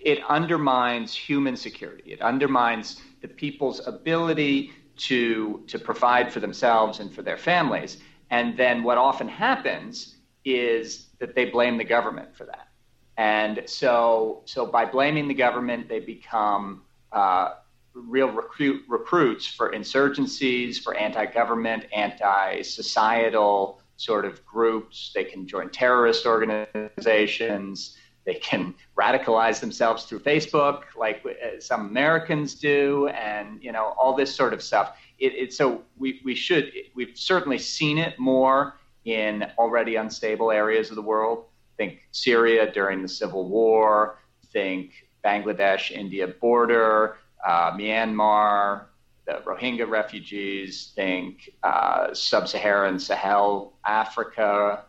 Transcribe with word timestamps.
it 0.00 0.20
undermines 0.28 1.14
human 1.14 1.56
security. 1.56 2.12
It 2.12 2.20
undermines 2.22 3.00
the 3.20 3.28
people's 3.28 3.86
ability 3.86 4.72
to 4.96 5.62
to 5.66 5.78
provide 5.78 6.32
for 6.32 6.40
themselves 6.40 7.00
and 7.00 7.12
for 7.12 7.22
their 7.22 7.36
families. 7.36 7.98
And 8.30 8.56
then 8.56 8.82
what 8.82 8.98
often 8.98 9.28
happens 9.28 10.16
is 10.44 11.06
that 11.18 11.34
they 11.34 11.46
blame 11.46 11.76
the 11.76 11.84
government 11.84 12.34
for 12.34 12.44
that. 12.46 12.68
And 13.16 13.62
so 13.66 14.42
so 14.44 14.66
by 14.66 14.84
blaming 14.84 15.28
the 15.28 15.34
government, 15.34 15.88
they 15.88 16.00
become 16.00 16.82
uh, 17.12 17.54
real 17.94 18.28
recruit, 18.28 18.84
recruits 18.88 19.46
for 19.46 19.72
insurgencies, 19.72 20.78
for 20.78 20.94
anti-government, 20.94 21.84
anti-societal 21.94 23.80
sort 23.96 24.24
of 24.24 24.44
groups. 24.46 25.10
They 25.14 25.24
can 25.24 25.46
join 25.46 25.70
terrorist 25.70 26.24
organizations. 26.24 27.96
They 28.30 28.38
can 28.38 28.76
radicalize 28.96 29.58
themselves 29.58 30.04
through 30.04 30.20
Facebook, 30.20 30.82
like 30.96 31.20
uh, 31.26 31.58
some 31.58 31.88
Americans 31.88 32.54
do, 32.54 33.08
and 33.08 33.60
you 33.60 33.72
know 33.72 33.86
all 34.00 34.14
this 34.14 34.32
sort 34.32 34.52
of 34.52 34.62
stuff. 34.62 34.96
It, 35.18 35.34
it, 35.34 35.52
so 35.52 35.82
we, 35.98 36.20
we 36.24 36.36
should 36.36 36.70
we've 36.94 37.18
certainly 37.18 37.58
seen 37.58 37.98
it 37.98 38.20
more 38.20 38.76
in 39.04 39.50
already 39.58 39.96
unstable 39.96 40.52
areas 40.52 40.90
of 40.90 40.94
the 40.94 41.02
world. 41.02 41.46
Think 41.76 42.08
Syria 42.12 42.70
during 42.70 43.02
the 43.02 43.08
civil 43.08 43.48
war. 43.48 44.20
Think 44.52 45.08
Bangladesh 45.24 45.90
India 45.90 46.28
border, 46.28 47.16
uh, 47.44 47.72
Myanmar, 47.72 48.84
the 49.26 49.42
Rohingya 49.44 49.88
refugees. 49.88 50.92
Think 50.94 51.50
uh, 51.64 52.14
sub-Saharan 52.14 53.00
Sahel 53.00 53.72
Africa. 53.84 54.84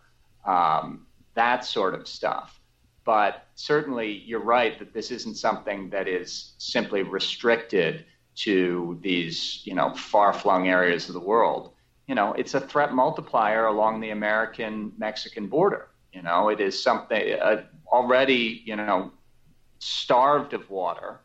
Um, 0.45 1.07
that 1.33 1.65
sort 1.65 1.95
of 1.95 2.07
stuff 2.07 2.60
but 3.03 3.47
certainly, 3.55 4.23
you're 4.25 4.43
right 4.43 4.77
that 4.79 4.93
this 4.93 5.11
isn't 5.11 5.35
something 5.35 5.89
that 5.89 6.07
is 6.07 6.53
simply 6.57 7.03
restricted 7.03 8.05
to 8.35 8.99
these, 9.01 9.61
you 9.65 9.75
know, 9.75 9.93
far-flung 9.93 10.67
areas 10.67 11.07
of 11.07 11.13
the 11.13 11.19
world. 11.19 11.73
You 12.07 12.15
know, 12.15 12.33
it's 12.33 12.53
a 12.53 12.59
threat 12.59 12.93
multiplier 12.93 13.65
along 13.65 14.01
the 14.01 14.11
American-Mexican 14.11 15.47
border. 15.47 15.87
You 16.13 16.21
know, 16.21 16.49
it 16.49 16.59
is 16.59 16.81
something 16.81 17.33
uh, 17.39 17.63
already, 17.87 18.61
you 18.65 18.75
know, 18.75 19.11
starved 19.79 20.53
of 20.53 20.69
water, 20.69 21.21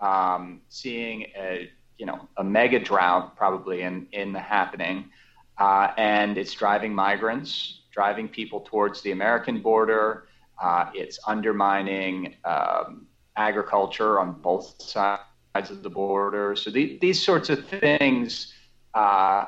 um, 0.00 0.60
seeing 0.68 1.22
a, 1.36 1.70
you 1.98 2.06
know, 2.06 2.28
a 2.36 2.44
mega 2.44 2.78
drought 2.78 3.36
probably 3.36 3.82
in 3.82 4.06
in 4.12 4.32
the 4.32 4.40
happening, 4.40 5.10
uh, 5.58 5.92
and 5.96 6.38
it's 6.38 6.54
driving 6.54 6.94
migrants, 6.94 7.80
driving 7.90 8.28
people 8.28 8.60
towards 8.60 9.02
the 9.02 9.10
American 9.10 9.60
border. 9.60 10.28
Uh, 10.60 10.90
it's 10.94 11.18
undermining 11.26 12.34
um, 12.44 13.06
agriculture 13.36 14.18
on 14.18 14.32
both 14.40 14.80
sides 14.82 15.22
of 15.70 15.82
the 15.82 15.90
border. 15.90 16.56
So 16.56 16.70
the, 16.70 16.98
these 17.00 17.22
sorts 17.24 17.48
of 17.48 17.64
things, 17.66 18.52
uh, 18.94 19.46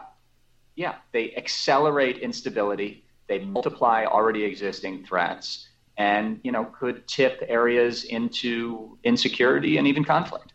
yeah, 0.77 0.97
they 1.13 1.35
accelerate 1.35 2.19
instability. 2.19 3.05
They 3.29 3.41
multiply 3.41 4.05
already 4.07 4.45
existing 4.45 5.05
threats, 5.05 5.69
and 5.99 6.41
you 6.43 6.53
know 6.53 6.65
could 6.65 7.07
tip 7.07 7.43
areas 7.47 8.05
into 8.05 8.99
insecurity 9.05 9.77
and 9.79 9.87
even 9.87 10.05
conflict. 10.05 10.53